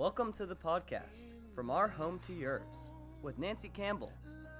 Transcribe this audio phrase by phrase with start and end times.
[0.00, 2.90] Welcome to the podcast, From Our Home to Yours,
[3.20, 4.10] with Nancy Campbell,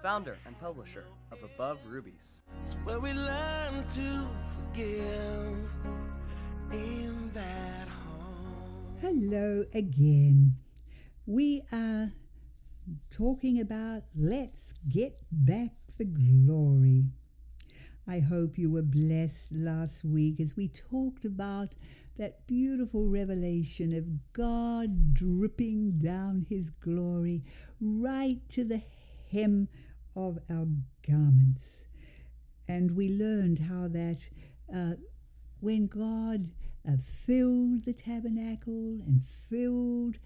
[0.03, 2.43] founder and publisher of Above Rubies.
[2.63, 5.73] It's where we learn to forgive
[6.73, 8.99] in that home.
[9.01, 10.57] Hello again.
[11.25, 12.13] We are
[13.11, 17.07] talking about let's get back the glory.
[18.07, 21.75] I hope you were blessed last week as we talked about
[22.17, 27.43] that beautiful revelation of God dripping down His glory
[27.81, 28.83] right to the
[29.31, 29.69] hem
[30.17, 30.67] of our
[31.07, 31.85] garments.
[32.69, 34.29] And we learned how that
[34.75, 34.93] uh,
[35.61, 36.51] when God
[36.89, 40.19] uh, filled the tabernacle and filled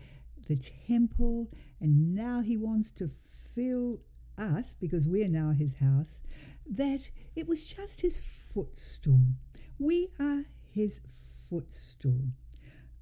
[0.47, 1.51] the temple,
[1.81, 4.01] and now He wants to fill
[4.37, 6.21] us because we're now His house,
[6.67, 9.35] that it was just His footstool.
[9.79, 11.01] We are His
[11.49, 12.29] footstool.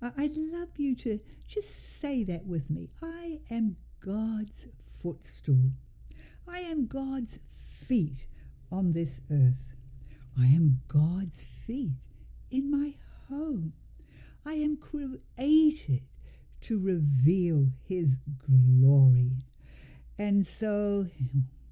[0.01, 2.91] I'd love you to just say that with me.
[3.01, 4.69] I am God's
[5.01, 5.71] footstool.
[6.49, 8.27] I am God's feet
[8.71, 9.77] on this earth.
[10.37, 11.99] I am God's feet
[12.51, 12.95] in my
[13.29, 13.75] home.
[14.45, 16.03] I am created
[16.63, 19.45] to reveal His glory.
[20.19, 21.07] And so,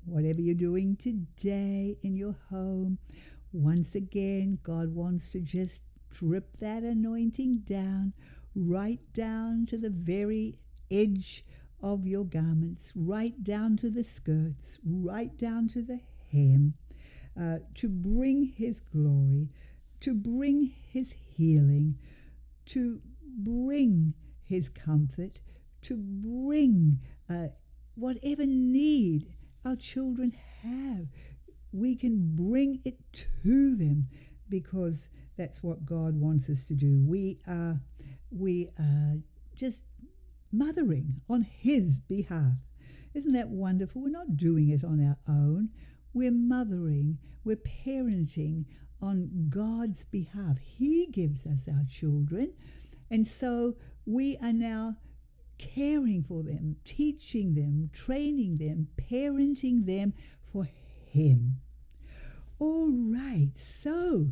[0.05, 2.99] whatever you're doing today in your home,
[3.53, 8.13] once again, God wants to just drip that anointing down,
[8.55, 10.59] right down to the very
[10.91, 11.45] edge
[11.83, 16.75] of your garments, right down to the skirts, right down to the hem,
[17.41, 19.49] uh, to bring His glory,
[20.01, 21.99] to bring His healing,
[22.67, 25.41] to bring His comfort,
[25.83, 27.49] to bring uh,
[27.95, 31.07] whatever need our children have.
[31.73, 34.09] We can bring it to them
[34.49, 37.03] because that's what God wants us to do.
[37.07, 37.81] We are,
[38.31, 39.19] we are
[39.55, 39.83] just
[40.53, 42.55] mothering on His behalf.
[43.15, 44.03] Isn't that wonderful?
[44.03, 45.71] We're not doing it on our own.
[46.13, 48.65] We're mothering, we're parenting
[49.01, 50.59] on God's behalf.
[50.61, 52.53] He gives us our children.
[53.11, 54.97] And so we are now
[55.61, 60.69] caring for them, teaching them, training them, parenting them for
[61.07, 61.61] Him.
[62.59, 64.29] All right, so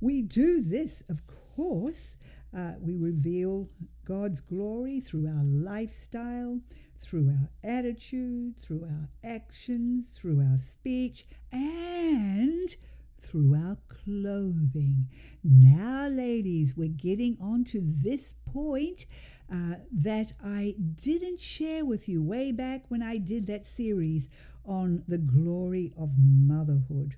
[0.00, 2.16] we do this, of course.
[2.56, 3.68] Uh, we reveal
[4.06, 6.60] God's glory through our lifestyle,
[6.98, 12.74] through our attitude, through our actions, through our speech, and
[13.20, 15.08] through our clothing.
[15.44, 19.06] Now, ladies, we're getting on to this point
[19.52, 24.28] uh, that I didn't share with you way back when I did that series
[24.64, 27.16] on the glory of motherhood.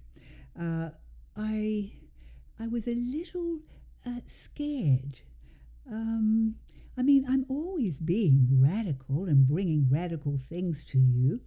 [0.58, 0.90] Uh,
[1.36, 1.92] I
[2.58, 3.60] I was a little
[4.06, 5.22] uh, scared.
[5.90, 6.56] Um,
[6.96, 11.40] I mean, I'm always being radical and bringing radical things to you.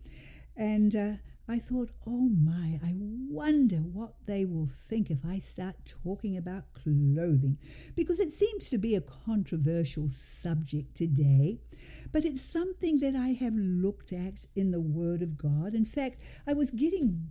[0.55, 1.13] And uh,
[1.47, 6.73] I thought, oh my, I wonder what they will think if I start talking about
[6.73, 7.57] clothing.
[7.95, 11.59] Because it seems to be a controversial subject today,
[12.13, 15.73] but it's something that I have looked at in the Word of God.
[15.73, 17.29] In fact, I was getting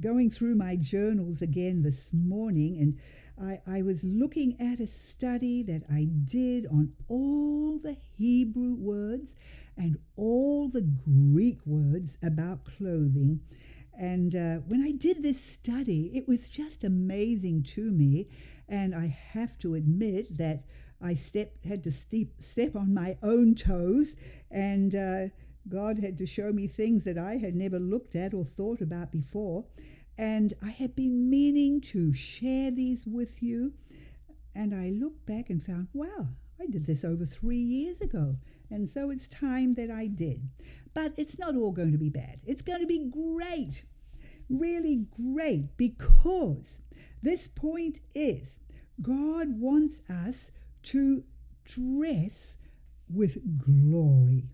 [0.00, 2.98] going through my journals again this morning and
[3.38, 9.34] I, I was looking at a study that I did on all the Hebrew words
[9.76, 13.40] and all the Greek words about clothing.
[13.98, 18.28] And uh, when I did this study, it was just amazing to me.
[18.68, 20.64] And I have to admit that
[21.00, 21.16] I
[21.66, 24.14] had to step, step on my own toes,
[24.50, 25.28] and uh,
[25.68, 29.12] God had to show me things that I had never looked at or thought about
[29.12, 29.66] before.
[30.18, 33.74] And I had been meaning to share these with you.
[34.54, 36.28] And I looked back and found, wow,
[36.58, 38.36] I did this over three years ago.
[38.70, 40.48] And so it's time that I did.
[40.94, 42.40] But it's not all going to be bad.
[42.46, 43.84] It's going to be great.
[44.48, 46.80] Really great because
[47.22, 48.60] this point is
[49.02, 50.50] God wants us
[50.84, 51.24] to
[51.64, 52.56] dress
[53.08, 54.50] with glory.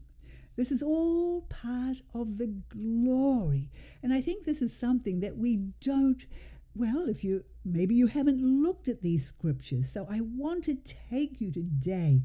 [0.56, 3.70] This is all part of the glory.
[4.02, 6.24] And I think this is something that we don't,
[6.74, 9.90] well, if you maybe you haven't looked at these scriptures.
[9.92, 10.78] So I want to
[11.10, 12.22] take you today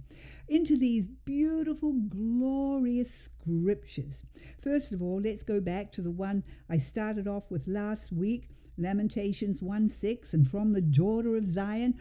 [0.47, 4.25] into these beautiful, glorious scriptures.
[4.59, 8.49] First of all, let's go back to the one I started off with last week
[8.77, 10.33] Lamentations 1 6.
[10.33, 11.95] And from the daughter of Zion,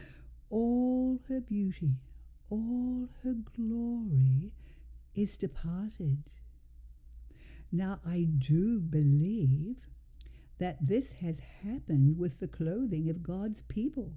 [0.49, 1.97] all her beauty,
[2.51, 4.53] all her glory
[5.15, 6.23] is departed.
[7.73, 9.79] Now, I do believe
[10.58, 14.12] that this has happened with the clothing of God's people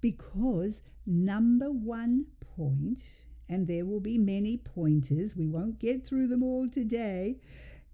[0.00, 2.26] because number one
[2.56, 3.00] point,
[3.48, 5.36] and there will be many pointers.
[5.36, 7.40] We won't get through them all today.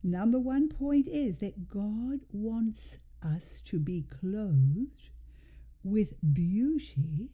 [0.03, 5.11] Number one point is that God wants us to be clothed
[5.83, 7.31] with beauty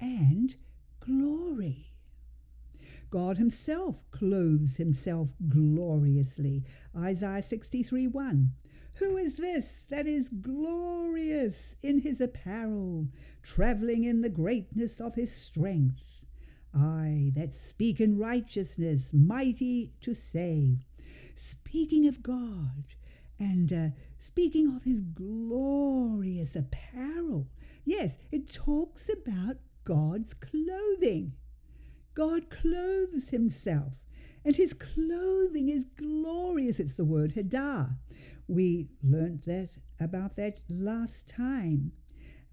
[0.00, 0.54] and
[1.00, 1.92] glory.
[3.10, 6.64] God Himself clothes Himself gloriously.
[6.96, 8.52] Isaiah 63 1.
[8.98, 13.06] Who is this that is glorious in his apparel,
[13.42, 16.24] travelling in the greatness of his strength?
[16.74, 20.84] I that speak in righteousness, mighty to save.
[21.36, 22.86] Speaking of God
[23.38, 27.46] and uh, speaking of his glorious apparel.
[27.84, 31.34] Yes, it talks about God's clothing.
[32.14, 34.04] God clothes himself,
[34.44, 36.80] and his clothing is glorious.
[36.80, 37.96] It's the word hadar.
[38.48, 41.92] We learnt that about that last time.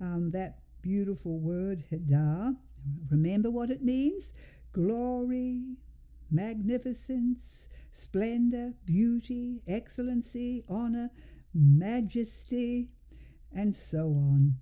[0.02, 2.58] Um, that beautiful word Hadar.
[3.10, 4.34] Remember what it means?
[4.74, 5.78] Glory,
[6.30, 11.10] magnificence, splendor, beauty, excellency, honor,
[11.54, 12.90] majesty,
[13.54, 14.56] and so on.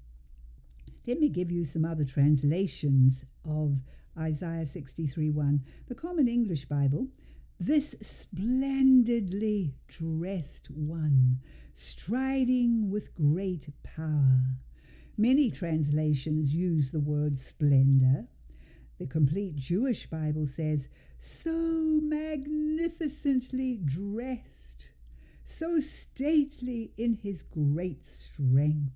[1.07, 3.81] Let me give you some other translations of
[4.17, 5.65] Isaiah 63 1.
[5.87, 7.07] The Common English Bible
[7.65, 11.39] this splendidly dressed one,
[11.73, 14.57] striding with great power.
[15.17, 18.27] Many translations use the word splendor.
[18.99, 20.89] The complete Jewish Bible says,
[21.19, 24.89] so magnificently dressed,
[25.45, 28.91] so stately in his great strength.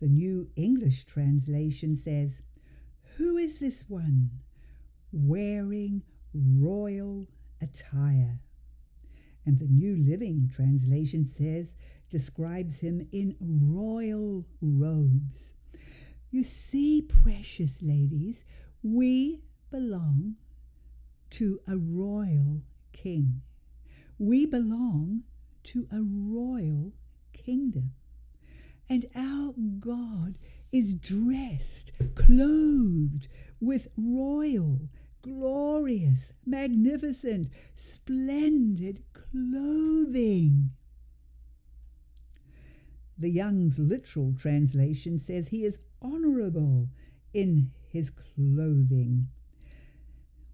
[0.00, 2.40] The New English translation says,
[3.16, 4.30] Who is this one
[5.12, 6.04] wearing
[6.34, 7.26] royal
[7.60, 8.40] attire.
[9.44, 11.74] And the New Living Translation says,
[12.10, 15.52] describes him in royal robes.
[16.30, 18.44] You see, precious ladies,
[18.82, 20.36] we belong
[21.30, 22.62] to a royal
[22.92, 23.42] king.
[24.18, 25.22] We belong
[25.64, 26.92] to a royal
[27.32, 27.92] kingdom.
[28.88, 30.38] And our God
[30.70, 33.28] is dressed, clothed
[33.60, 34.88] with royal
[35.22, 40.70] glorious, magnificent, splendid clothing.
[43.16, 46.88] The Young's literal translation says he is honorable
[47.32, 49.28] in his clothing.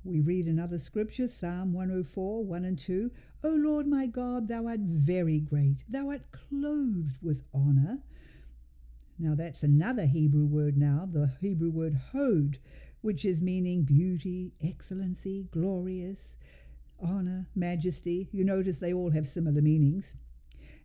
[0.04, 3.10] We read another scripture, Psalm 104, 1 and 2.
[3.44, 5.84] O Lord my God, thou art very great.
[5.88, 7.98] Thou art clothed with honor.
[9.18, 12.58] Now that's another Hebrew word now, the Hebrew word hod,
[13.00, 16.36] which is meaning beauty, excellency, glorious,
[17.00, 18.28] honor, majesty.
[18.32, 20.16] You notice they all have similar meanings.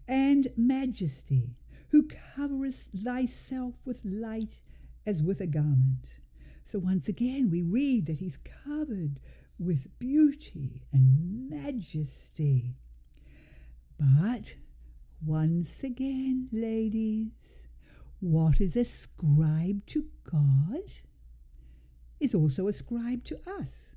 [0.08, 1.56] And majesty,
[1.90, 4.60] who coverest thyself with light
[5.06, 6.20] as with a garment.
[6.66, 9.20] So once again, we read that he's covered
[9.60, 12.76] with beauty and majesty.
[13.98, 14.56] But
[15.26, 17.32] once again, ladies,
[18.20, 20.92] what is ascribed to God?
[22.24, 23.96] Is also ascribed to us.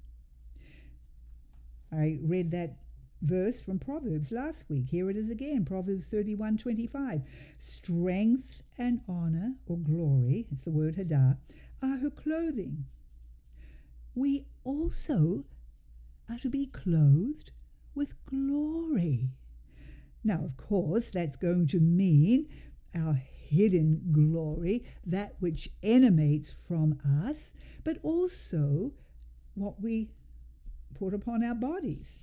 [1.93, 2.78] I read that
[3.23, 4.88] verse from Proverbs last week.
[4.90, 7.23] Here it is again, Proverbs 31:25.
[7.56, 11.38] Strength and honor or glory, it's the word hadar,
[11.80, 12.87] are her clothing.
[14.16, 15.45] We also
[16.28, 17.52] are to be clothed
[17.95, 19.30] with glory.
[20.25, 22.49] Now, of course, that's going to mean
[22.92, 23.14] our
[23.49, 27.53] hidden glory, that which emanates from us,
[27.85, 28.93] but also
[29.55, 30.11] what we
[30.99, 32.19] put upon our bodies,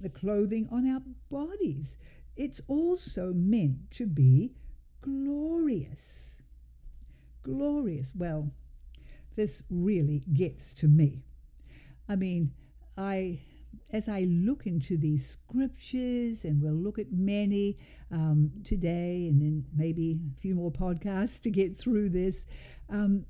[0.00, 1.96] the clothing on our bodies.
[2.36, 4.52] It's also meant to be
[5.00, 6.42] glorious.
[7.42, 8.12] Glorious.
[8.14, 8.52] Well,
[9.36, 11.24] this really gets to me.
[12.08, 12.52] I mean,
[12.96, 13.40] I
[13.92, 17.78] as I look into these scriptures, and we'll look at many
[18.10, 22.44] um, today, and then maybe a few more podcasts to get through this,
[22.88, 23.24] um,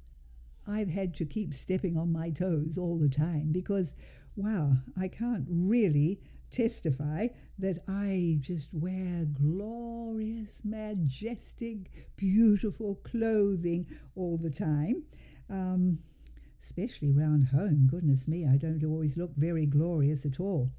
[0.67, 3.95] I've had to keep stepping on my toes all the time because,
[4.37, 14.51] wow, I can't really testify that I just wear glorious, majestic, beautiful clothing all the
[14.51, 15.05] time.
[15.51, 15.99] Um,
[16.79, 17.89] especially round home.
[17.91, 20.71] Goodness me, I don't always look very glorious at all.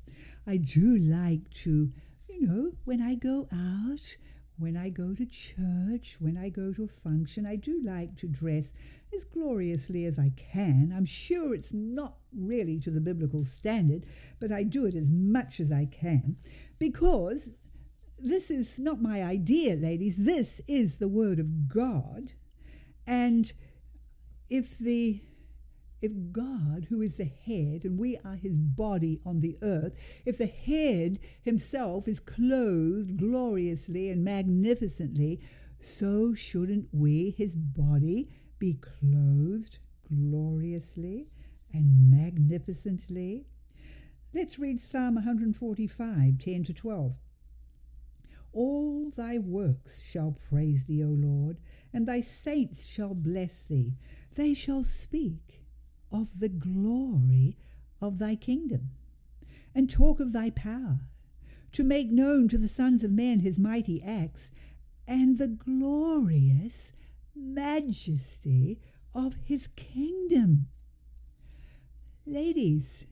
[0.48, 1.91] I do like to,
[2.29, 4.18] you know, when I go out,
[4.58, 8.27] when I go to church, when I go to a function, I do like to
[8.27, 8.72] dress
[9.13, 10.94] as gloriously as I can.
[10.96, 14.06] I'm sure it's not really to the biblical standard,
[14.39, 16.38] but I do it as much as I can
[16.77, 17.51] because
[18.18, 20.15] this is not my idea, ladies.
[20.18, 22.34] This is the Word of God.
[23.06, 23.51] And
[24.50, 25.22] if the
[26.01, 29.94] if God, who is the head, and we are his body on the earth,
[30.25, 35.41] if the head himself is clothed gloriously and magnificently,
[35.79, 38.29] so shouldn't we, his body,
[38.60, 41.27] be clothed gloriously
[41.74, 43.46] and magnificently?
[44.34, 47.18] Let's read Psalm 145, 10 to 12.
[48.51, 51.58] All thy works shall praise thee, O Lord,
[51.94, 53.96] and thy saints shall bless thee.
[54.36, 55.59] They shall speak
[56.12, 57.58] of the glory
[58.01, 58.92] of thy kingdom,
[59.75, 61.01] and talk of thy power,
[61.72, 64.51] to make known to the sons of men his mighty acts,
[65.08, 66.94] and the glorious
[67.36, 68.80] majesty
[69.13, 70.68] of his kingdom.
[72.25, 73.06] Ladies,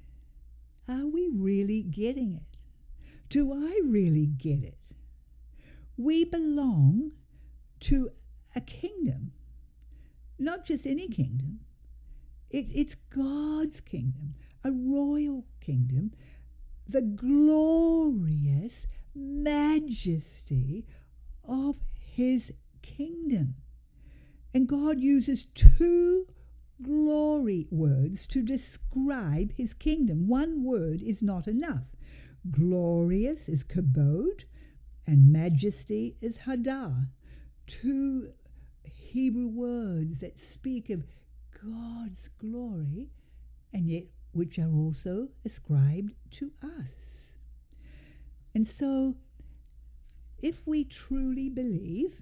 [0.87, 2.57] are we really getting it?
[3.29, 4.77] Do I really get it?
[5.97, 7.11] We belong
[7.81, 8.11] to
[8.55, 9.33] a kingdom,
[10.39, 11.59] not just any kingdom.
[12.49, 16.11] It, it's God's kingdom, a royal kingdom,
[16.87, 20.85] the glorious majesty
[21.43, 23.55] of his kingdom.
[24.53, 26.27] And God uses two
[26.81, 30.27] glory words to describe his kingdom.
[30.27, 31.95] One word is not enough.
[32.49, 34.43] Glorious is kabod,
[35.05, 37.09] and majesty is hadar.
[37.65, 38.31] Two
[38.83, 41.05] Hebrew words that speak of
[41.67, 43.09] God's glory
[43.73, 47.35] and yet which are also ascribed to us.
[48.53, 49.15] And so,
[50.39, 52.21] if we truly believe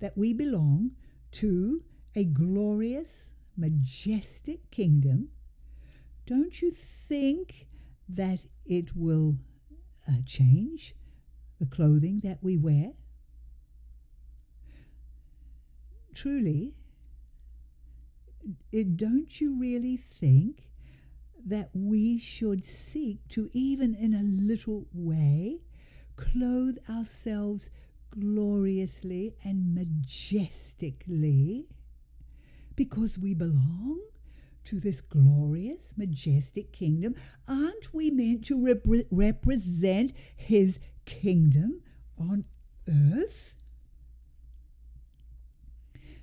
[0.00, 0.92] that we belong
[1.32, 1.82] to
[2.14, 5.28] a glorious, majestic kingdom,
[6.26, 7.66] don't you think
[8.08, 9.38] that it will
[10.08, 10.94] uh, change
[11.58, 12.92] the clothing that we wear?
[16.14, 16.74] Truly,
[18.72, 20.68] it, don't you really think
[21.46, 25.60] that we should seek to, even in a little way,
[26.16, 27.70] clothe ourselves
[28.10, 31.66] gloriously and majestically
[32.74, 34.00] because we belong
[34.64, 37.14] to this glorious, majestic kingdom?
[37.46, 41.82] Aren't we meant to rep- represent His kingdom
[42.18, 42.44] on
[42.88, 43.54] earth?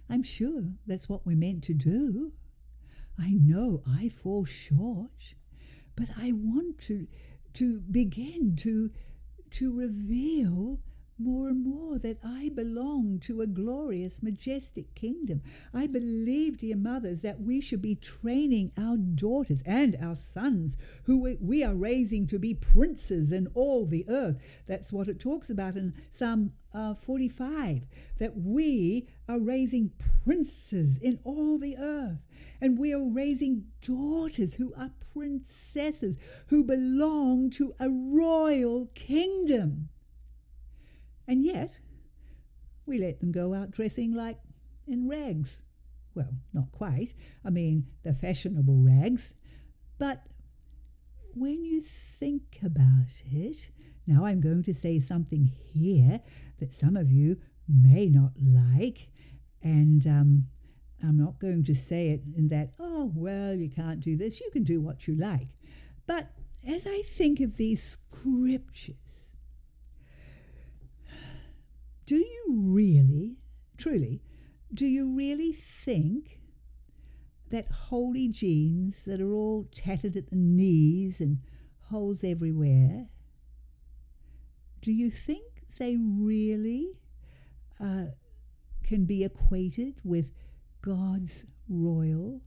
[0.10, 2.34] I'm sure that's what we're meant to do.
[3.20, 5.36] I know I fall short,
[5.96, 7.08] but I want to
[7.54, 8.92] to begin to
[9.52, 10.80] to reveal
[11.18, 15.42] more and more that I belong to a glorious, majestic kingdom.
[15.74, 21.38] I believe, dear mothers, that we should be training our daughters and our sons, who
[21.40, 24.38] we are raising to be princes in all the earth.
[24.66, 27.88] That's what it talks about in Psalm uh, 45,
[28.20, 29.92] that we are raising
[30.24, 32.26] princes in all the earth.
[32.60, 36.18] And we are raising daughters who are princesses,
[36.48, 39.90] who belong to a royal kingdom.
[41.28, 41.74] And yet,
[42.86, 44.38] we let them go out dressing like
[44.88, 45.64] in rags.
[46.14, 47.14] Well, not quite.
[47.44, 49.34] I mean, the fashionable rags.
[49.98, 50.24] But
[51.34, 53.72] when you think about it,
[54.08, 56.22] now I'm going to say something here
[56.60, 59.10] that some of you may not like,
[59.62, 60.48] and um,
[61.04, 64.50] I'm not going to say it in that, oh, well, you can't do this, you
[64.52, 65.50] can do what you like.
[66.08, 66.30] But
[66.68, 68.96] as I think of these scriptures,
[72.06, 73.38] do you really,
[73.78, 74.22] truly,
[74.74, 76.40] do you really think
[77.50, 81.40] that holy jeans that are all tattered at the knees and
[81.90, 83.08] holes everywhere,
[84.82, 86.92] do you think they really
[87.80, 88.06] uh,
[88.84, 90.32] can be equated with
[90.82, 92.42] God's royal,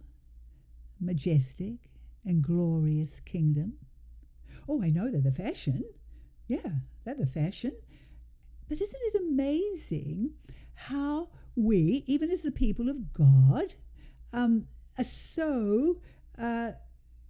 [1.01, 1.91] majestic,
[2.25, 3.75] and glorious kingdom?
[4.69, 5.85] Oh, I know they're the fashion.
[6.47, 6.71] Yeah,
[7.05, 7.73] they're the fashion.
[8.69, 10.35] But isn't it amazing
[10.75, 13.75] how we, even as the people of God,
[14.33, 14.67] um,
[14.99, 16.01] are so,
[16.39, 16.73] uh,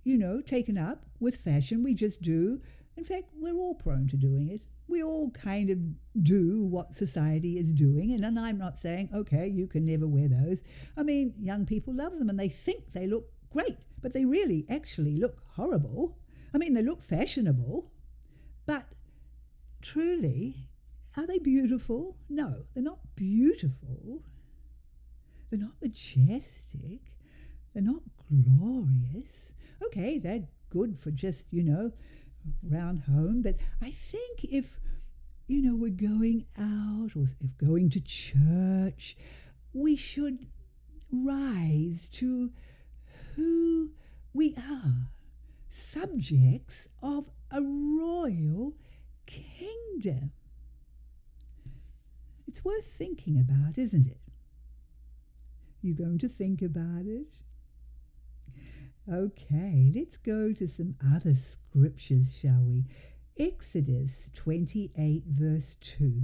[0.03, 1.83] you know, taken up with fashion?
[1.83, 2.61] We just do.
[2.97, 4.67] In fact, we're all prone to doing it.
[4.89, 5.79] We all kind of
[6.25, 8.13] do what society is doing.
[8.13, 10.63] And, and I'm not saying, okay, you can never wear those.
[10.97, 14.67] I mean, young people love them and they think they look great, but they really
[14.69, 16.19] actually look horrible.
[16.55, 17.93] I mean, they look fashionable,
[18.67, 18.87] but
[19.83, 20.69] truly,
[21.17, 22.17] are they beautiful?
[22.29, 24.23] No, they're not beautiful.
[25.51, 27.13] They're not majestic.
[27.73, 29.53] They're not glorious.
[29.83, 31.93] Okay, they're good for just, you know,
[32.63, 33.43] round home.
[33.43, 34.79] But I think if,
[35.47, 39.17] you know, we're going out or if going to church,
[39.73, 40.47] we should
[41.11, 42.51] rise to
[43.35, 43.93] who
[44.33, 45.09] we are
[45.71, 48.75] subjects of a royal
[49.27, 50.33] kingdom.
[52.49, 54.23] It's worth thinking about, isn't it?
[55.83, 57.43] You going to think about it?
[59.07, 62.87] Okay, let's go to some other scriptures, shall we?
[63.39, 66.23] Exodus 28, verse 2.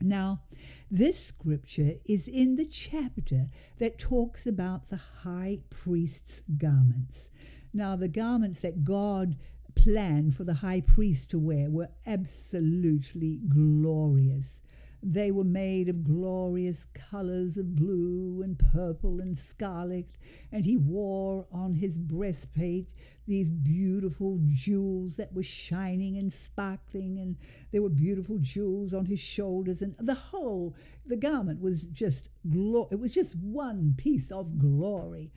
[0.00, 0.42] Now,
[0.88, 3.48] this scripture is in the chapter
[3.78, 7.30] that talks about the high priest's garments.
[7.74, 9.34] Now, the garments that God
[9.74, 14.57] planned for the high priest to wear were absolutely glorious.
[15.02, 20.06] They were made of glorious colors of blue and purple and scarlet,
[20.50, 22.88] and he wore on his breastplate
[23.26, 27.36] these beautiful jewels that were shining and sparkling, and
[27.70, 30.74] there were beautiful jewels on his shoulders, and the whole
[31.06, 35.30] the garment was just glo- it was just one piece of glory.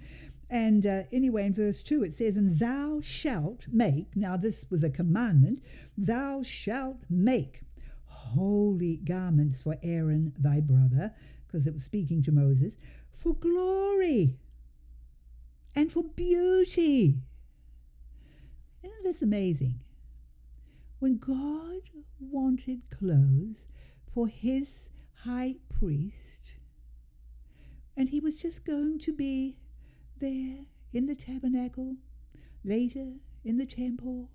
[0.50, 4.84] And uh, anyway, in verse 2, it says, And thou shalt make, now this was
[4.84, 5.64] a commandment,
[5.98, 7.62] thou shalt make
[8.22, 11.14] holy garments for Aaron thy brother,
[11.46, 12.76] because it was speaking to Moses,
[13.12, 14.38] for glory
[15.76, 17.20] and for beauty.
[18.84, 19.82] Isn't this amazing?
[21.00, 21.82] When God
[22.20, 23.68] wanted clothes
[24.06, 24.90] for his
[25.24, 26.56] high priest,
[27.98, 29.58] and he was just going to be
[30.20, 31.96] there in the tabernacle,
[32.64, 33.14] later
[33.44, 34.30] in the temple,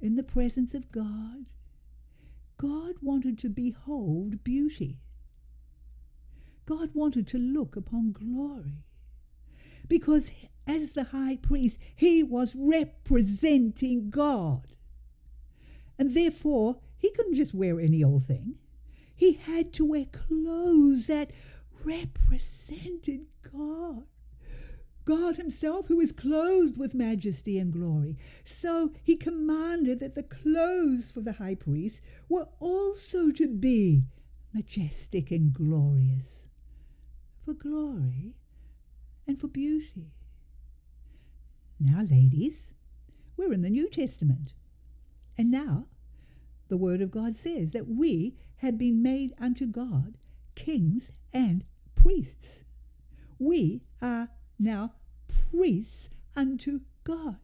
[0.00, 1.46] in the presence of God,
[2.58, 4.98] God wanted to behold beauty.
[6.66, 8.84] God wanted to look upon glory.
[9.88, 10.30] Because
[10.66, 14.74] as the high priest, he was representing God.
[15.98, 18.56] And therefore, he couldn't just wear any old thing.
[19.14, 21.30] He had to wear clothes that
[21.84, 24.04] represented God.
[25.08, 28.18] God Himself, who is clothed with majesty and glory.
[28.44, 34.04] So He commanded that the clothes for the high priest were also to be
[34.52, 36.48] majestic and glorious,
[37.42, 38.34] for glory
[39.26, 40.12] and for beauty.
[41.80, 42.72] Now, ladies,
[43.34, 44.52] we're in the New Testament.
[45.38, 45.86] And now,
[46.68, 50.18] the Word of God says that we have been made unto God
[50.54, 52.64] kings and priests.
[53.38, 54.92] We are now
[55.50, 57.36] priests unto God.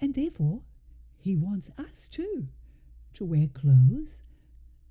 [0.00, 0.62] And therefore,
[1.18, 2.48] he wants us too
[3.14, 4.22] to wear clothes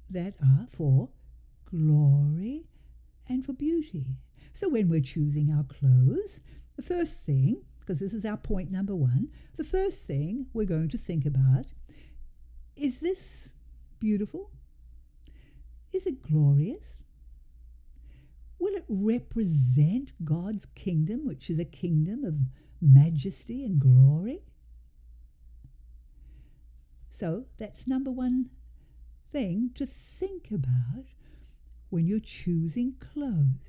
[0.10, 1.10] that are for
[1.66, 2.66] glory
[3.28, 4.06] and for beauty.
[4.54, 6.40] So when we're choosing our clothes,
[6.76, 10.90] the first thing, because this is our point number one, the first thing we're going
[10.90, 11.66] to think about
[12.76, 13.54] is this
[14.00, 14.52] beautiful?
[15.92, 17.00] Is it glorious?
[18.60, 22.36] Will it represent God's kingdom, which is a kingdom of
[22.82, 24.42] majesty and glory?
[27.10, 28.50] So that's number one
[29.32, 31.06] thing to think about
[31.90, 33.60] when you're choosing clothes.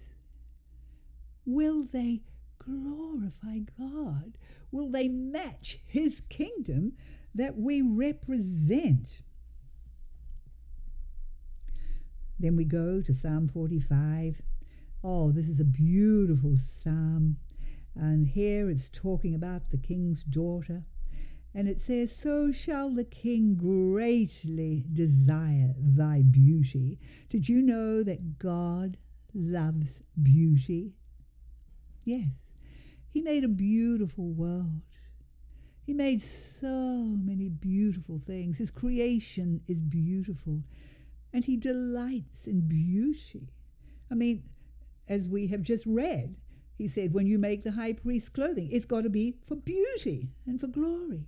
[1.44, 2.22] Will they
[2.59, 4.38] glorify God?
[4.70, 6.92] Will they match His kingdom
[7.35, 9.22] that we represent?
[12.38, 14.42] Then we go to Psalm 45
[15.02, 17.38] Oh, this is a beautiful psalm.
[17.94, 20.84] And here it's talking about the king's daughter.
[21.54, 26.98] And it says, So shall the king greatly desire thy beauty.
[27.28, 28.98] Did you know that God
[29.34, 30.92] loves beauty?
[32.04, 32.28] Yes,
[33.08, 34.82] he made a beautiful world.
[35.84, 38.58] He made so many beautiful things.
[38.58, 40.62] His creation is beautiful,
[41.32, 43.48] and he delights in beauty.
[44.08, 44.44] I mean,
[45.11, 46.37] as we have just read.
[46.79, 50.31] He said, when you make the high priest's clothing, it's got to be for beauty
[50.46, 51.27] and for glory.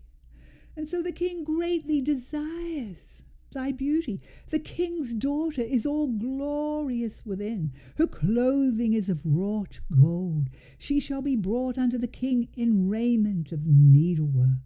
[0.75, 4.18] And so the king greatly desires thy beauty.
[4.49, 7.73] The king's daughter is all glorious within.
[7.99, 10.49] Her clothing is of wrought gold.
[10.79, 14.61] She shall be brought unto the king in raiment of needlework.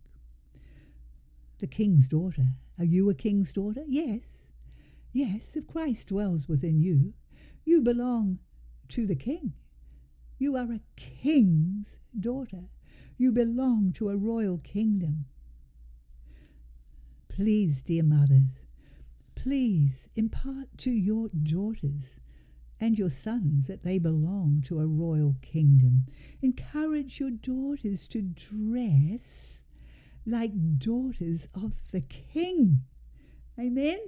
[1.58, 2.50] The king's daughter.
[2.78, 3.82] Are you a king's daughter?
[3.88, 4.22] Yes.
[5.12, 7.14] Yes, if Christ dwells within you,
[7.64, 8.38] you belong
[8.90, 9.52] to the king.
[10.38, 12.64] You are a king's daughter.
[13.16, 15.26] You belong to a royal kingdom.
[17.28, 18.60] Please, dear mothers,
[19.34, 22.20] please impart to your daughters
[22.80, 26.04] and your sons that they belong to a royal kingdom.
[26.42, 29.62] Encourage your daughters to dress
[30.26, 32.82] like daughters of the king.
[33.58, 33.98] Amen?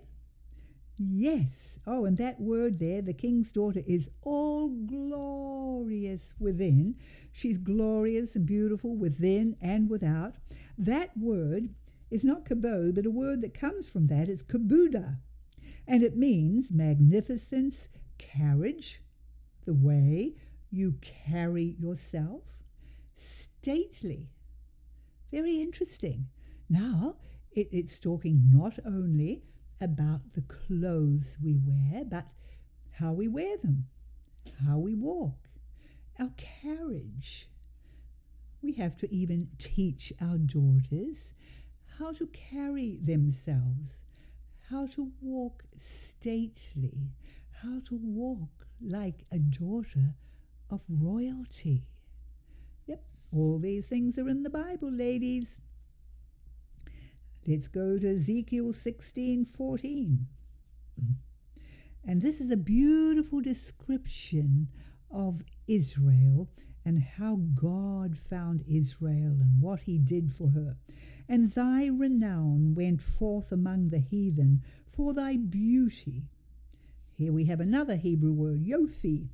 [0.98, 1.78] Yes.
[1.87, 6.96] Oh, and that word there, the king's daughter, is all glorious within.
[7.32, 10.34] She's glorious and beautiful within and without.
[10.76, 11.68] That word
[12.11, 15.18] is not kabod, but a word that comes from that is kabuda.
[15.87, 19.00] And it means magnificence, carriage,
[19.64, 20.34] the way
[20.70, 22.42] you carry yourself,
[23.14, 24.30] stately.
[25.30, 26.26] Very interesting.
[26.68, 27.16] Now,
[27.52, 29.44] it, it's talking not only
[29.81, 32.27] about the clothes we wear, but
[32.93, 33.87] how we wear them,
[34.67, 35.49] how we walk,
[36.19, 37.49] our carriage.
[38.61, 41.33] We have to even teach our daughters
[41.99, 44.01] how to carry themselves,
[44.71, 47.12] how to walk stately,
[47.62, 50.14] how to walk like a daughter
[50.71, 51.85] of royalty.
[52.87, 55.61] Yep, all these things are in the Bible, ladies.
[57.48, 60.26] Let's go to Ezekiel 16 14.
[61.00, 61.12] Mm-hmm.
[62.04, 64.68] And this is a beautiful description
[65.11, 66.50] of Israel
[66.84, 70.76] and how God found Israel and what he did for her.
[71.26, 76.24] And thy renown went forth among the heathen for thy beauty.
[77.14, 79.28] Here we have another Hebrew word, Yofi.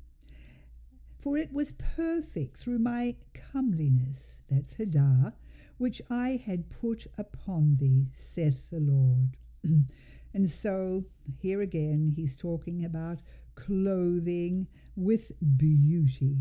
[1.19, 3.17] For it was perfect through my
[3.51, 5.33] comeliness, that's Hadar,
[5.77, 9.37] which I had put upon thee, saith the Lord.
[10.33, 11.05] and so
[11.39, 13.19] here again he's talking about
[13.55, 16.37] clothing with beauty.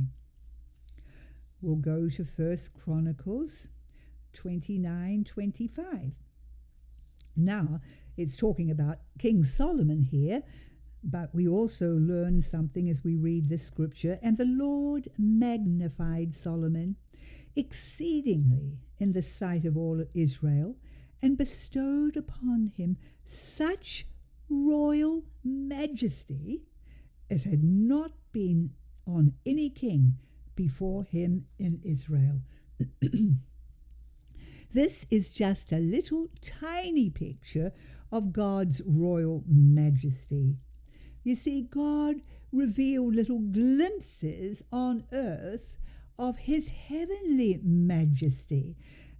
[1.60, 3.68] We'll go to First Chronicles
[4.34, 6.12] 29 25.
[7.36, 7.80] Now,
[8.16, 10.42] it's talking about King Solomon here,
[11.02, 14.18] but we also learn something as we read this scripture.
[14.22, 16.96] And the Lord magnified Solomon
[17.56, 20.76] exceedingly in the sight of all Israel,
[21.22, 24.06] and bestowed upon him such
[24.48, 26.62] royal majesty
[27.30, 28.70] as had not been
[29.06, 30.16] on any king
[30.54, 32.42] before him in Israel.
[34.72, 37.72] this is just a little tiny picture
[38.12, 40.56] of God's royal majesty.
[41.22, 42.16] You see, God
[42.52, 45.78] revealed little glimpses on earth
[46.18, 48.76] of his heavenly majesty.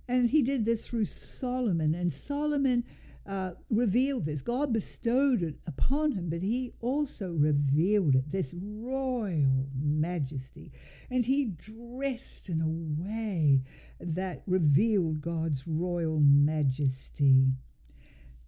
[0.09, 2.85] And he did this through Solomon, and Solomon
[3.27, 4.43] uh, revealed this.
[4.43, 10.73] God bestowed it upon him, but he also revealed it, this royal majesty.
[11.11, 13.63] And he dressed in a way
[13.99, 17.53] that revealed God's royal majesty.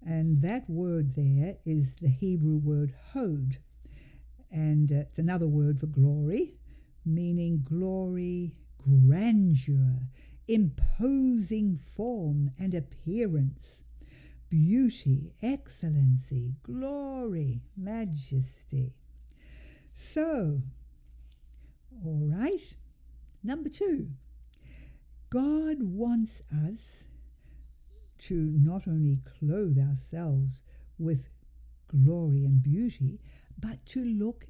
[0.04, 3.56] And that word there is the Hebrew word hod,
[4.50, 6.54] and uh, it's another word for glory
[7.06, 10.08] meaning glory, grandeur,
[10.48, 13.82] imposing form and appearance,
[14.48, 18.92] beauty, excellency, glory, majesty.
[19.94, 20.62] So,
[22.04, 22.74] all right,
[23.42, 24.10] number two,
[25.30, 27.06] God wants us
[28.18, 30.62] to not only clothe ourselves
[30.98, 31.28] with
[31.88, 33.20] glory and beauty,
[33.58, 34.46] but to look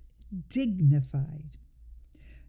[0.49, 1.57] dignified.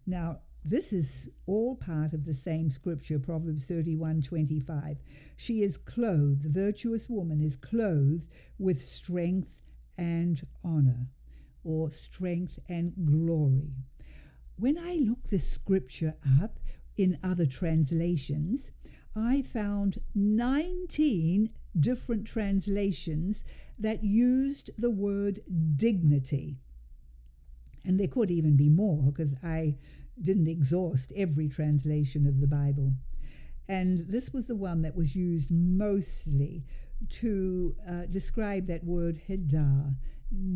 [0.08, 4.96] Now, this is all part of the same scripture, Proverbs 31 25.
[5.36, 8.26] She is clothed, the virtuous woman is clothed
[8.58, 9.60] with strength
[9.98, 11.08] and honor,
[11.62, 13.74] or strength and glory.
[14.56, 16.58] When I look this scripture up
[16.96, 18.70] in other translations,
[19.14, 23.44] I found 19 different translations
[23.78, 25.40] that used the word
[25.76, 26.56] dignity.
[27.84, 29.76] And there could even be more because I
[30.22, 32.92] didn't exhaust every translation of the Bible.
[33.68, 36.64] And this was the one that was used mostly
[37.08, 39.94] to uh, describe that word hadar,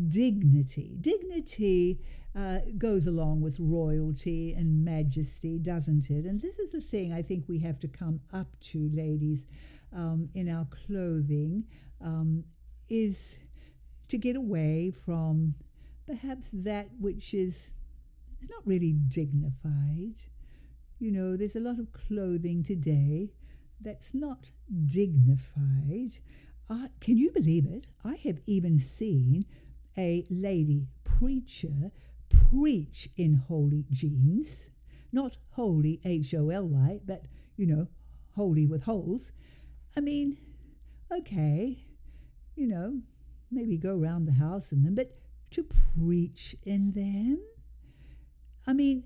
[0.07, 0.97] dignity.
[0.99, 1.99] Dignity
[2.35, 6.25] uh, goes along with royalty and majesty, doesn't it?
[6.25, 9.45] And this is the thing I think we have to come up to, ladies,
[9.95, 11.65] um, in our clothing,
[12.01, 12.43] um,
[12.89, 13.37] is
[14.09, 15.55] to get away from
[16.07, 17.71] perhaps that which is
[18.43, 20.15] is not really dignified.
[20.99, 23.31] You know, there's a lot of clothing today
[23.79, 24.51] that's not
[24.85, 26.19] dignified.
[26.69, 27.87] Uh, can you believe it?
[28.03, 29.45] I have even seen
[29.97, 31.91] a lady preacher
[32.29, 34.69] preach in holy jeans,
[35.11, 37.25] not holy H O L Y, but
[37.55, 37.87] you know,
[38.35, 39.31] holy with holes.
[39.95, 40.37] I mean,
[41.11, 41.85] okay,
[42.55, 43.01] you know,
[43.51, 45.15] maybe go around the house in them, but
[45.51, 47.39] to preach in them?
[48.65, 49.03] I mean,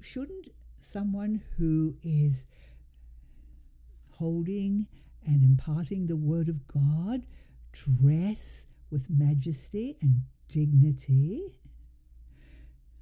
[0.00, 0.48] shouldn't
[0.80, 2.44] someone who is
[4.12, 4.86] holding
[5.24, 7.26] and imparting the Word of God
[7.72, 11.60] dress with majesty and dignity.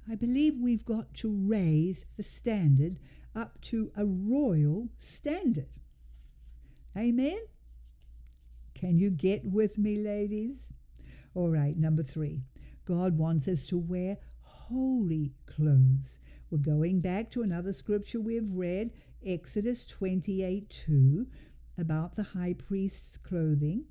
[0.09, 2.99] I believe we've got to raise the standard
[3.35, 5.69] up to a royal standard.
[6.95, 7.39] Amen?
[8.73, 10.73] Can you get with me, ladies?
[11.33, 12.41] All right, number three.
[12.85, 14.17] God wants us to wear
[14.69, 16.19] holy clothes.
[16.49, 18.91] We're going back to another scripture we've read,
[19.25, 21.27] Exodus 28 2,
[21.77, 23.85] about the high priest's clothing.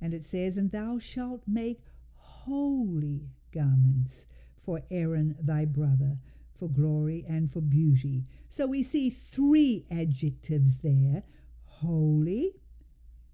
[0.00, 1.80] And it says, And thou shalt make
[2.14, 4.26] holy garments
[4.56, 6.18] for Aaron thy brother,
[6.54, 8.24] for glory and for beauty.
[8.48, 11.24] So we see three adjectives there
[11.64, 12.54] holy,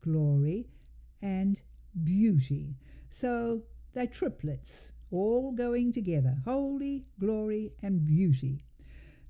[0.03, 0.69] glory,
[1.23, 1.63] and
[2.03, 2.77] beauty.
[3.09, 3.63] So
[3.95, 8.65] they're triplets, all going together holy, glory, and beauty.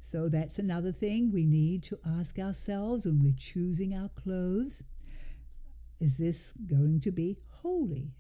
[0.01, 4.83] So that's another thing we need to ask ourselves when we're choosing our clothes.
[5.99, 8.13] Is this going to be holy?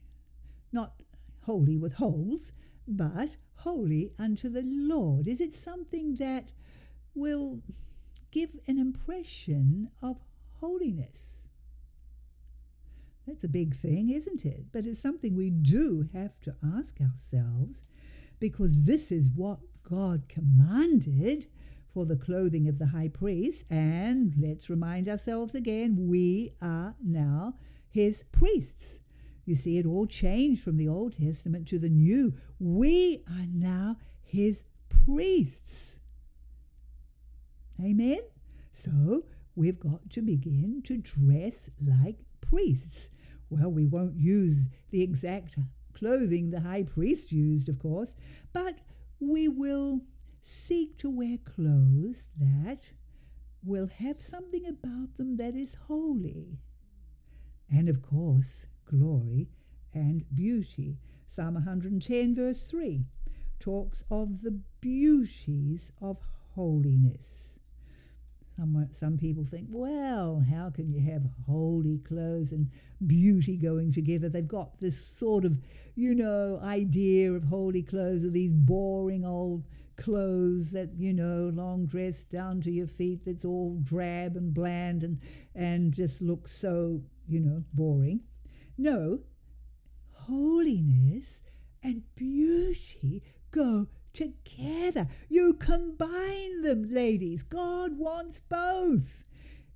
[0.72, 1.02] Not
[1.42, 2.52] holy with holes,
[2.88, 5.28] but holy unto the Lord?
[5.28, 6.50] Is it something that
[7.14, 7.60] will
[8.30, 10.18] give an impression of
[10.60, 11.43] holiness?
[13.26, 14.66] That's a big thing, isn't it?
[14.72, 17.80] But it's something we do have to ask ourselves
[18.38, 21.46] because this is what God commanded
[21.92, 23.64] for the clothing of the high priest.
[23.70, 27.54] And let's remind ourselves again we are now
[27.88, 28.98] his priests.
[29.46, 32.34] You see, it all changed from the Old Testament to the New.
[32.58, 36.00] We are now his priests.
[37.82, 38.20] Amen?
[38.72, 43.10] So we've got to begin to dress like priests.
[43.50, 45.56] Well, we won't use the exact
[45.92, 48.12] clothing the high priest used, of course,
[48.52, 48.78] but
[49.20, 50.02] we will
[50.42, 52.92] seek to wear clothes that
[53.62, 56.58] will have something about them that is holy.
[57.70, 59.48] And of course, glory
[59.94, 60.98] and beauty.
[61.28, 63.06] Psalm 110, verse 3,
[63.58, 66.20] talks of the beauties of
[66.54, 67.43] holiness.
[68.56, 72.70] Some, some people think, well, how can you have holy clothes and
[73.04, 74.28] beauty going together?
[74.28, 75.58] They've got this sort of,
[75.96, 79.64] you know, idea of holy clothes are these boring old
[79.96, 85.02] clothes that, you know, long dress down to your feet that's all drab and bland
[85.02, 85.20] and,
[85.54, 88.20] and just looks so, you know, boring.
[88.78, 89.20] No,
[90.12, 91.42] holiness
[91.82, 95.08] and beauty go together.
[95.28, 97.42] You combine them, ladies.
[97.42, 99.24] God wants both.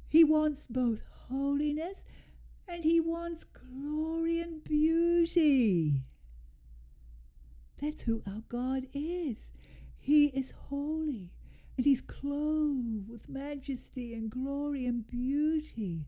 [0.08, 2.04] He wants both holiness
[2.66, 6.04] and he wants glory and beauty.
[7.80, 9.50] That's who our God is.
[9.96, 11.32] He is holy
[11.76, 16.06] and he's clothed with majesty and glory and beauty.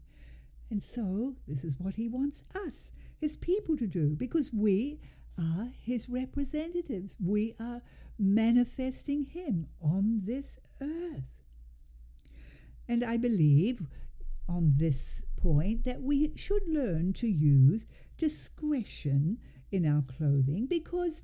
[0.69, 5.01] And so, this is what he wants us, his people, to do, because we
[5.39, 7.17] are his representatives.
[7.25, 7.83] We are
[8.21, 11.45] manifesting him on this earth.
[12.89, 13.83] And I believe
[14.49, 17.87] on this point that we should learn to use
[18.19, 19.39] discretion
[19.73, 21.23] in our clothing because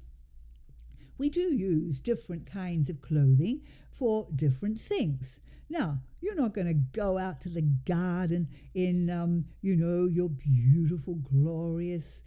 [1.18, 5.40] we do use different kinds of clothing for different things.
[5.68, 10.28] Now, you're not going to go out to the garden in, um, you know, your
[10.28, 12.22] beautiful, glorious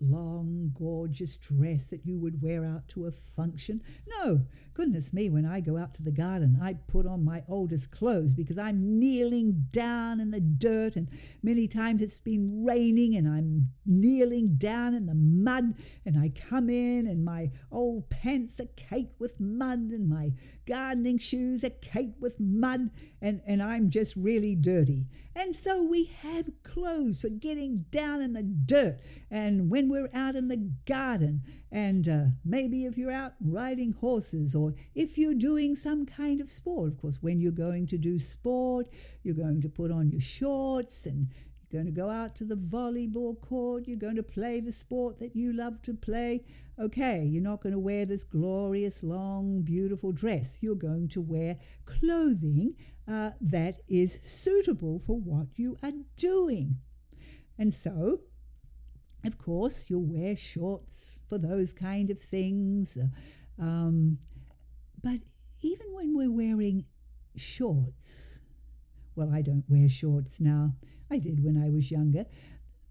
[0.00, 3.82] long, gorgeous dress that you would wear out to a function.
[4.06, 7.90] No, goodness me, when I go out to the garden, I put on my oldest
[7.90, 11.08] clothes because I'm kneeling down in the dirt, and
[11.42, 16.70] many times it's been raining, and I'm kneeling down in the mud, and I come
[16.70, 20.32] in, and my old pants are caked with mud, and my
[20.66, 22.90] gardening shoes are caked with mud,
[23.20, 25.06] and, and I'm just really dirty.
[25.34, 30.34] And so we have clothes for getting down in the dirt and when we're out
[30.34, 35.76] in the garden, and uh, maybe if you're out riding horses or if you're doing
[35.76, 36.88] some kind of sport.
[36.88, 38.86] Of course, when you're going to do sport,
[39.22, 41.28] you're going to put on your shorts and
[41.70, 45.20] you're going to go out to the volleyball court, you're going to play the sport
[45.20, 46.44] that you love to play.
[46.78, 50.58] Okay, you're not going to wear this glorious, long, beautiful dress.
[50.60, 52.74] You're going to wear clothing
[53.06, 56.78] uh, that is suitable for what you are doing.
[57.58, 58.22] And so,
[59.24, 62.96] of course, you'll wear shorts for those kind of things.
[62.96, 64.18] Uh, um,
[65.02, 65.20] but
[65.60, 66.84] even when we're wearing
[67.36, 68.38] shorts,
[69.14, 70.74] well, I don't wear shorts now.
[71.10, 72.24] I did when I was younger.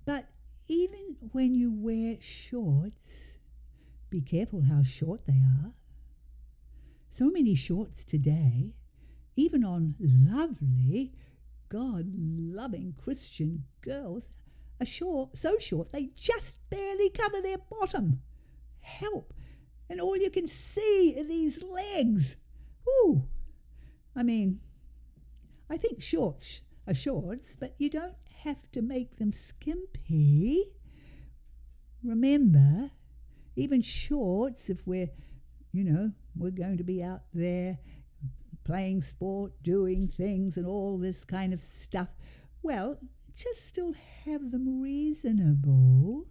[0.05, 0.25] But
[0.67, 3.37] even when you wear shorts,
[4.09, 5.73] be careful how short they are.
[7.09, 8.73] So many shorts today,
[9.35, 11.13] even on lovely,
[11.69, 14.29] God loving Christian girls,
[14.85, 18.21] short, so short they just barely cover their bottom.
[18.81, 19.33] Help!
[19.89, 22.35] And all you can see are these legs.
[22.87, 23.27] Ooh!
[24.15, 24.59] I mean,
[25.69, 30.65] I think shorts are shorts, but you don't have to make them skimpy.
[32.03, 32.91] Remember,
[33.55, 35.09] even shorts, if we're,
[35.71, 37.79] you know, we're going to be out there
[38.63, 42.09] playing sport, doing things, and all this kind of stuff,
[42.61, 42.99] well,
[43.39, 43.93] just still
[44.25, 46.25] have them reasonable.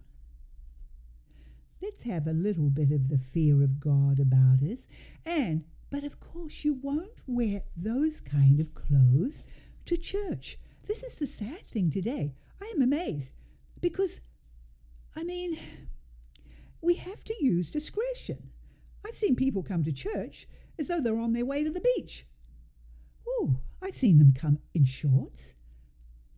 [1.81, 4.87] Let's have a little bit of the fear of God about us.
[5.25, 9.43] And, but of course, you won't wear those kind of clothes
[9.85, 10.59] to church.
[10.87, 12.35] This is the sad thing today.
[12.61, 13.33] I am amazed
[13.81, 14.21] because,
[15.15, 15.57] I mean,
[16.79, 18.51] we have to use discretion.
[19.03, 22.27] I've seen people come to church as though they're on their way to the beach.
[23.27, 25.53] Oh, I've seen them come in shorts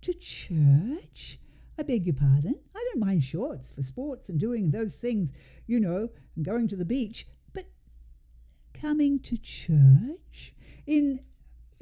[0.01, 1.39] to church.
[1.77, 2.59] I beg your pardon.
[2.75, 5.31] I don't mind shorts for sports and doing those things,
[5.67, 7.65] you know, and going to the beach, but
[8.73, 10.53] coming to church
[10.85, 11.21] in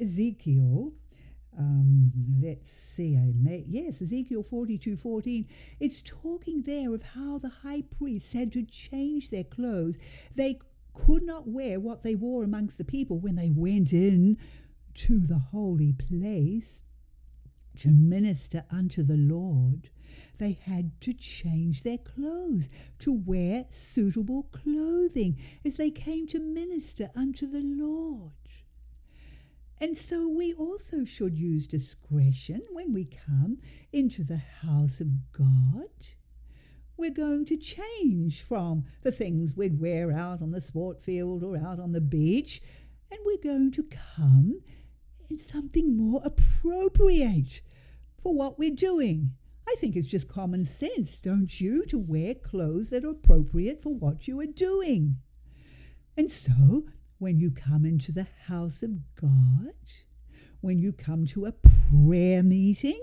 [0.00, 0.92] Ezekiel
[1.58, 5.46] um, let's see, I may, yes, Ezekiel 42 14.
[5.78, 9.96] It's talking there of how the high priests had to change their clothes.
[10.34, 10.58] They
[10.94, 14.38] could not wear what they wore amongst the people when they went in
[14.94, 16.82] to the holy place
[17.80, 19.90] to minister unto the Lord.
[20.38, 22.68] They had to change their clothes,
[23.00, 28.32] to wear suitable clothing as they came to minister unto the Lord.
[29.80, 33.58] And so we also should use discretion when we come
[33.92, 35.88] into the house of God.
[36.98, 41.56] We're going to change from the things we'd wear out on the sport field or
[41.56, 42.60] out on the beach,
[43.10, 44.60] and we're going to come
[45.30, 47.62] in something more appropriate
[48.22, 49.32] for what we're doing.
[49.68, 53.94] I think it's just common sense, don't you, to wear clothes that are appropriate for
[53.94, 55.16] what you are doing.
[56.16, 56.86] And so
[57.18, 59.74] when you come into the house of God,
[60.60, 63.00] when you come to a prayer meeting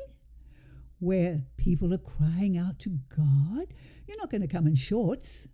[0.99, 3.67] where people are crying out to God,
[4.07, 5.47] you're not going to come in shorts.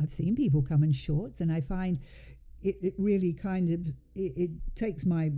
[0.00, 1.98] I've seen people come in shorts, and I find
[2.62, 5.32] it, it really kind of it, it takes my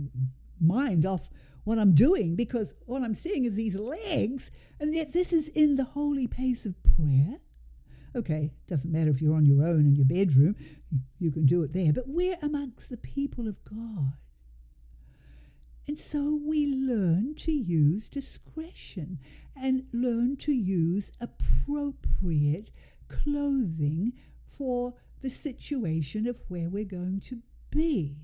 [0.61, 1.29] mind off
[1.63, 5.75] what I'm doing because all I'm seeing is these legs, and yet this is in
[5.75, 7.39] the holy place of prayer.
[8.15, 10.55] Okay, doesn't matter if you're on your own in your bedroom,
[11.19, 14.13] you can do it there, but we're amongst the people of God.
[15.87, 19.19] And so we learn to use discretion
[19.55, 22.71] and learn to use appropriate
[23.09, 24.13] clothing
[24.45, 28.17] for the situation of where we're going to be.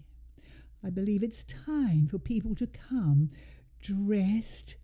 [0.83, 3.29] I believe it's time for people to come
[3.81, 4.75] dressed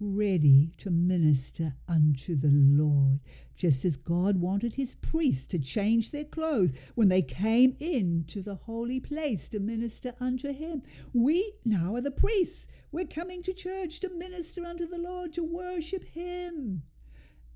[0.00, 3.20] ready to minister unto the Lord,
[3.56, 8.54] just as God wanted his priests to change their clothes when they came into the
[8.54, 10.82] holy place to minister unto him.
[11.12, 12.68] We now are the priests.
[12.92, 16.82] We're coming to church to minister unto the Lord, to worship him,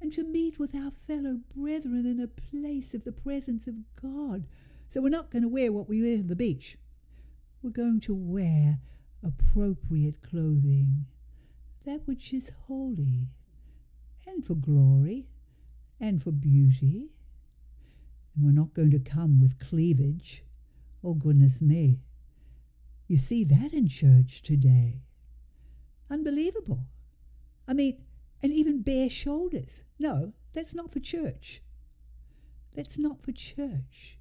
[0.00, 4.46] and to meet with our fellow brethren in a place of the presence of God.
[4.88, 6.76] So we're not going to wear what we wear to the beach.
[7.62, 8.80] We're going to wear
[9.22, 11.06] appropriate clothing
[11.84, 13.28] that which is holy,
[14.26, 15.26] and for glory,
[16.00, 17.10] and for beauty.
[18.34, 20.44] And we're not going to come with cleavage.
[21.02, 22.00] Oh, goodness me.
[23.08, 25.02] You see that in church today.
[26.10, 26.86] Unbelievable.
[27.66, 28.02] I mean,
[28.42, 29.82] and even bare shoulders.
[29.98, 31.62] No, that's not for church.
[32.74, 34.18] That's not for church.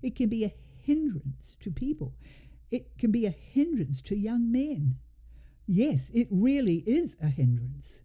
[0.00, 2.14] It can be a hindrance to people.
[2.70, 4.96] It can be a hindrance to young men.
[5.66, 7.98] Yes, it really is a hindrance.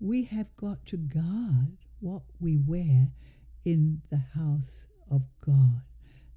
[0.00, 3.12] We have got to guard what we wear
[3.64, 5.82] in the house of God.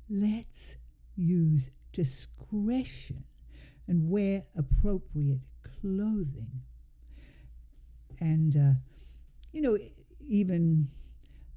[0.09, 0.75] Let's
[1.15, 3.23] use discretion
[3.87, 5.41] and wear appropriate
[5.81, 6.62] clothing.
[8.19, 8.73] And, uh,
[9.52, 9.77] you know,
[10.19, 10.89] even.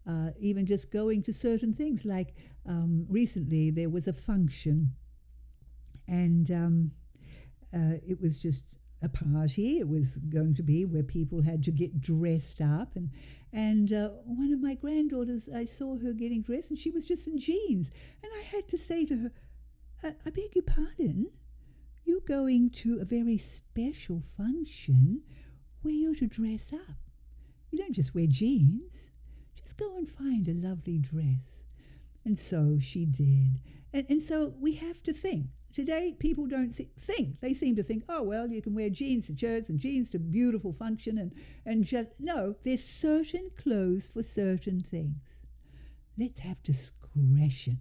[0.07, 2.35] Uh, even just going to certain things, like
[2.67, 4.93] um, recently there was a function,
[6.09, 6.91] and um,
[7.73, 8.65] uh, it was just
[9.01, 9.79] a party.
[9.79, 13.11] It was going to be where people had to get dressed up, and
[13.53, 17.27] and uh, one of my granddaughters, I saw her getting dressed, and she was just
[17.29, 17.91] in jeans,
[18.23, 19.33] and I had to say to her,
[20.03, 21.31] I, I beg your pardon,
[22.05, 25.23] you're going to a very special function
[25.83, 26.97] where you're to dress up.
[27.71, 29.12] You don't just wear jeans.
[29.63, 31.63] Just go and find a lovely dress.
[32.25, 33.61] And so she did.
[33.93, 37.41] And, and so we have to think today people don't think.
[37.41, 40.19] They seem to think, oh, well, you can wear jeans to church and jeans to
[40.19, 41.33] beautiful function and,
[41.65, 45.23] and just, no, there's certain clothes for certain things.
[46.19, 47.81] Let's have discretion.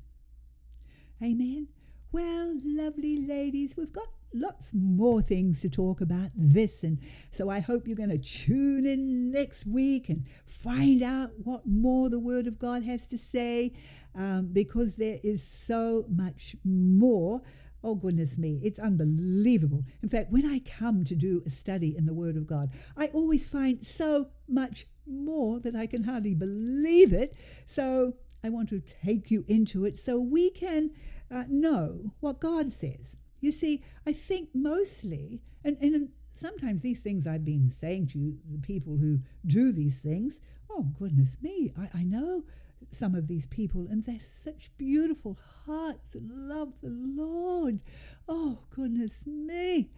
[1.21, 1.67] Amen.
[2.11, 6.84] Well, lovely ladies, we've got lots more things to talk about this.
[6.84, 6.99] And
[7.32, 12.09] so I hope you're going to tune in next week and find out what more
[12.09, 13.73] the Word of God has to say
[14.15, 17.41] um, because there is so much more.
[17.84, 19.86] Oh, goodness me, it's unbelievable.
[20.03, 23.07] In fact, when I come to do a study in the Word of God, I
[23.07, 27.36] always find so much more that I can hardly believe it.
[27.65, 28.13] So
[28.43, 30.91] I want to take you into it so we can
[31.32, 33.17] uh, know what God says.
[33.42, 38.38] You see, I think mostly, and, and sometimes these things I've been saying to you,
[38.50, 40.39] the people who do these things,
[40.70, 42.44] oh, goodness me, I, I know
[42.92, 47.82] some of these people, and they're such beautiful hearts and love the Lord.
[48.28, 49.89] Oh, goodness me.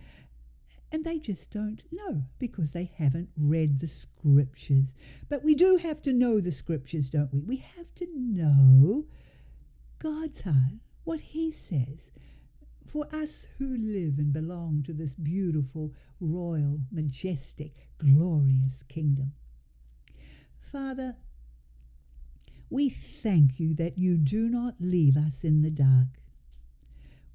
[0.91, 4.93] And they just don't know because they haven't read the scriptures.
[5.27, 7.39] But we do have to know the scriptures, don't we?
[7.39, 9.05] We have to know
[9.97, 12.11] God's heart, what He says
[12.93, 19.31] for us who live and belong to this beautiful, royal, majestic, glorious kingdom.
[20.59, 21.15] Father,
[22.69, 26.19] we thank you that you do not leave us in the dark.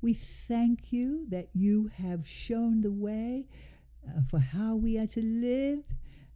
[0.01, 3.47] We thank you that you have shown the way
[4.07, 5.83] uh, for how we are to live.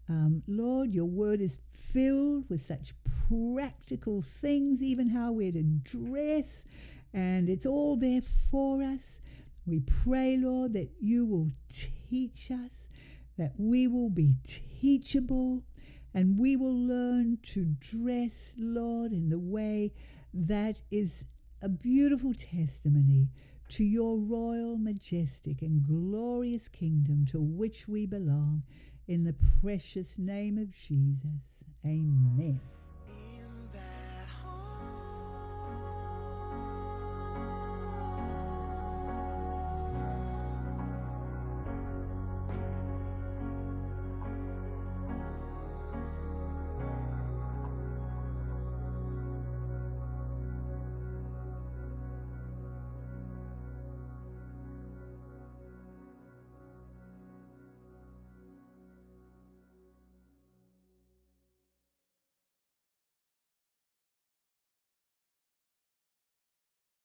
[0.08, 2.94] Um, Lord, your word is filled with such
[3.28, 6.64] practical things, even how we're to dress,
[7.12, 9.20] and it's all there for us.
[9.66, 12.88] We pray, Lord, that you will teach us,
[13.38, 15.62] that we will be teachable,
[16.14, 19.92] and we will learn to dress, Lord, in the way
[20.34, 21.24] that is
[21.62, 23.28] a beautiful testimony
[23.70, 28.64] to your royal, majestic, and glorious kingdom to which we belong.
[29.08, 31.40] In the precious name of Jesus.
[31.84, 32.60] Amen.